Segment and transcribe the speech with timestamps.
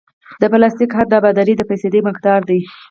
[0.41, 2.59] د پلاستیک حد د ابدارۍ د فیصدي مقدار دی